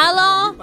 [0.00, 0.54] Hello，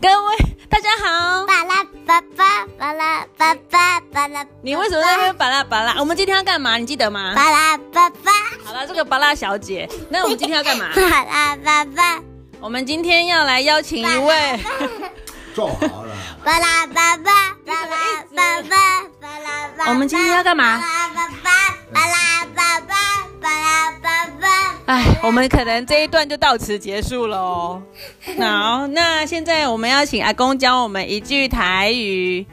[0.00, 0.36] 各位
[0.70, 1.44] 大家好。
[1.44, 5.96] 巴拉巴巴巴拉巴巴巴拉，你为什么在那边巴拉巴拉？
[5.98, 6.78] 我们今天要干嘛？
[6.78, 7.34] 你记得吗？
[7.36, 8.32] 巴拉巴巴
[8.64, 10.88] 好了，这个巴拉小姐，那我们今天要干嘛？
[10.96, 12.22] 巴拉巴巴
[12.58, 14.58] 我们今天要来邀请一位，
[15.54, 17.32] 做 好了，巴拉巴巴
[17.66, 18.76] 巴拉巴巴
[19.20, 19.90] 巴拉巴。
[19.90, 20.80] 我们今天要干嘛
[24.86, 27.82] 哎，我们可能这一段就到此结束了哦。
[28.38, 32.46] 好，那现在我们要请阿公教我们一句台语。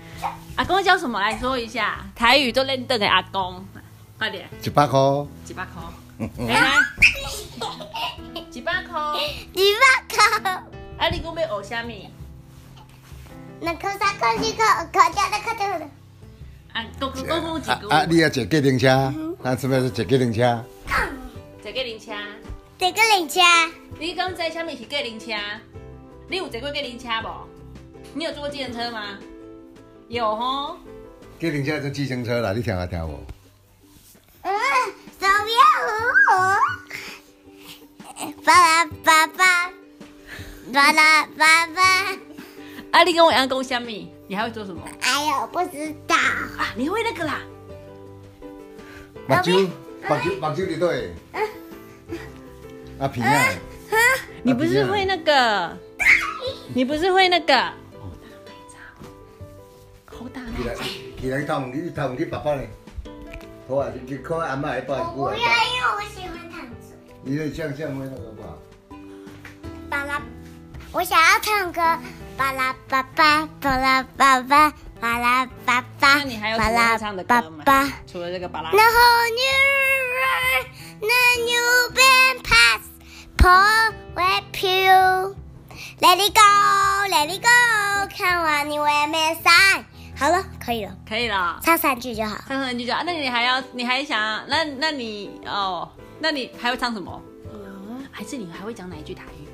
[0.56, 1.20] 阿公教什么？
[1.20, 3.66] 来说一下台语都认得给阿公，
[4.18, 5.00] 快点，一百块，
[5.44, 5.84] 几百块，
[6.48, 6.72] 来来，
[8.50, 9.00] 几 百块。
[9.54, 10.50] 你把口，
[10.98, 11.92] 啊，你讲要学什么？
[13.60, 15.86] 那口三口四口，口家的口家的。
[16.74, 17.70] 啊，讲讲讲一句。
[17.70, 18.06] 啊啊！
[18.10, 20.64] 你要坐计程车，咱是不是坐计程车？
[21.62, 22.14] 坐计程车。
[22.80, 23.40] 这个零车，
[24.00, 25.34] 你敢知什么是计程车？
[26.28, 27.48] 你有坐过计程车无？
[28.16, 29.20] 你有坐过计程车吗？
[30.08, 30.78] 有吼。
[31.40, 33.20] 计程车是计程车啦，你听下听无？
[34.42, 34.52] 嗯，
[35.20, 35.54] 手表
[38.16, 39.72] 虎，巴拉巴巴，
[40.74, 41.82] 巴拉巴巴。
[42.92, 44.12] 啊，你跟我一样讲什么？
[44.28, 44.82] 你还会做什么？
[45.02, 46.16] 哎呀，我，不知道。
[46.16, 47.40] 啊，你会那个啦。
[49.28, 51.14] 目睭，目睭，目睭伫对。
[53.02, 53.50] 啊平啊！
[54.44, 55.76] 你不是会那个？
[56.76, 57.56] 你不是会那个？
[60.06, 60.76] 好大起来，
[61.20, 62.62] 起来头问你你爸爸呢？
[63.68, 65.48] 好啊，你看阿妈来抱我不要，因为
[65.96, 66.94] 我喜欢躺着。
[67.24, 68.56] 你那像像那个吧？
[69.90, 70.22] 巴拉，
[70.92, 71.82] 我想要唱歌。
[72.38, 77.92] 巴拉巴巴，巴拉巴巴，巴拉巴巴，那你还有什巴拉么会唱的巴歌吗巴。？
[78.06, 78.78] 除了这个巴拉 The。
[78.78, 79.58] whole new
[80.22, 80.68] world,
[81.02, 82.91] the new been past,
[83.38, 85.36] Paul with you.
[86.00, 86.42] Let it go,
[87.10, 89.86] let it go，看完你会没散。
[90.16, 92.38] 好了，可以了，可以了，唱三句就好。
[92.48, 93.02] 唱三句就好。
[93.06, 97.22] 那你还要，你还想，那那你哦，那你还会唱什么？
[98.12, 99.48] 还是你还会讲哪一句台语？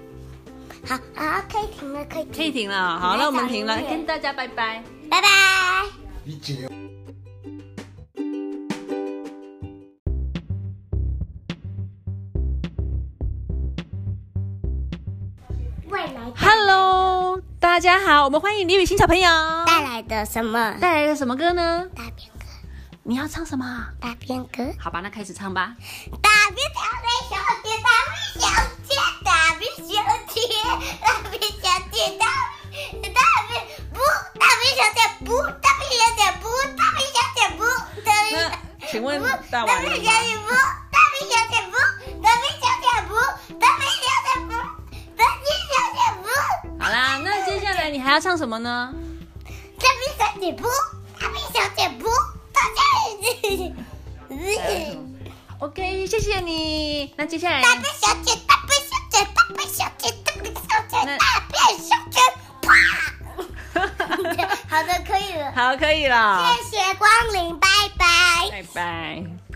[0.85, 4.83] 好，好，可以停了，可以停，可以停了，好，那我们停了，跟大家拜拜。
[5.09, 5.27] 拜拜。
[16.37, 19.29] Hello，大家好，我们欢迎李雨欣小朋友。
[19.65, 20.73] 带来的什么？
[20.79, 21.85] 带来的什么歌呢？
[21.95, 22.45] 大便歌，
[23.03, 23.65] 你要唱什么？
[23.99, 24.63] 大便歌。
[24.79, 25.73] 好吧，那开始唱吧。
[26.21, 26.79] 大便小
[27.63, 27.89] 姐，大
[28.31, 28.47] 便小
[28.87, 28.95] 姐，
[29.25, 29.83] 大便小
[30.33, 30.39] 姐，
[31.01, 31.59] 大便小
[31.91, 32.25] 姐，大
[32.71, 33.51] 便大便
[33.93, 33.99] 不，
[34.39, 36.47] 大便小姐不，大便小姐不，
[36.77, 37.59] 大便小姐不，
[38.01, 39.95] 大便那请问不，大大便？
[39.97, 40.49] 小姐不，
[48.07, 48.93] 还要唱什么呢？
[49.77, 50.63] 大兵小姐不，
[51.19, 52.07] 大兵小姐不，
[52.53, 52.61] 大
[54.29, 55.03] 便。
[55.59, 57.13] OK，谢谢你。
[57.17, 62.21] 那接下来大兵小姐，大兵小姐，大兵小姐，大兵小姐，那大兵小姐，
[62.61, 62.71] 啪！
[64.69, 65.51] 好的，可以了。
[65.53, 68.05] 好，可以了，谢谢光临，拜拜。
[68.49, 69.46] 拜拜。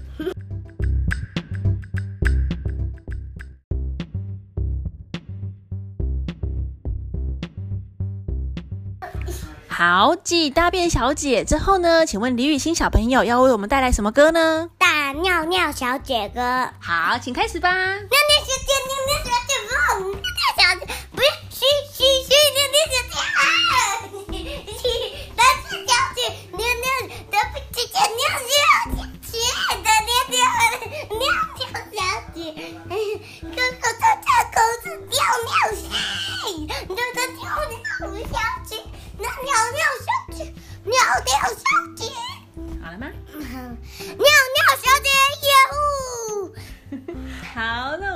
[9.74, 12.06] 好，继大便小姐之后呢？
[12.06, 14.70] 请问李雨欣小朋友要为我们带来什么歌呢？
[14.78, 17.70] 大尿尿小姐歌，好，请开始吧。
[17.72, 20.20] 尿尿小姐，尿尿小姐，不，尿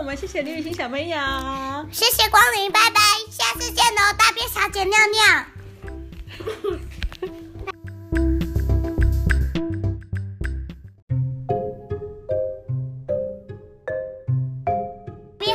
[0.05, 1.17] 们谢谢李雨欣小朋友。
[1.91, 5.45] 谢谢光临，拜拜，下次见喽，大便小姐尿尿。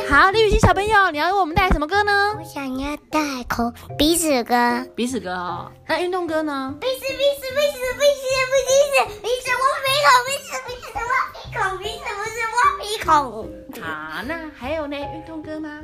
[0.09, 2.35] 好，李雨欣小朋友，你要为我们带来什么歌呢？
[2.37, 5.71] 我想要带口鼻子歌，鼻子歌哦。
[5.87, 6.75] 那运动歌呢？
[6.81, 8.59] 鼻子鼻子鼻子鼻子鼻子鼻
[8.91, 10.99] 子鼻子，我鼻孔，鼻子鼻子我
[11.31, 12.03] 鼻孔，鼻子
[12.81, 13.49] 不是挖鼻孔。
[13.81, 14.97] 好，那还有呢？
[14.97, 15.79] 运动歌吗？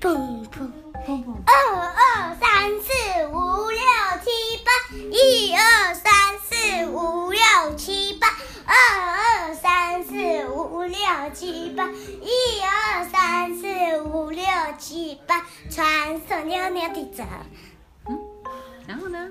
[0.00, 0.70] 砰砰。
[1.06, 1.34] 砰砰。
[1.46, 3.80] 二二三四五六
[4.22, 4.30] 七
[4.64, 4.70] 八，
[5.10, 7.40] 一二三四五六
[7.76, 8.28] 七八，
[8.66, 10.14] 二二三四
[10.48, 10.98] 五五六
[11.32, 14.44] 七八，一二三四五六
[14.78, 17.24] 七八，传送牛牛的走。
[18.86, 19.30] 然后呢？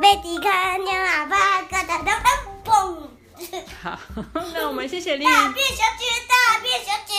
[0.00, 2.22] 贝蒂看牛喇叭，咯哒哒哒
[2.64, 2.96] 嘣！
[3.82, 3.98] 好，
[4.54, 7.14] 那我们谢谢丽大变小姐，大变小姐。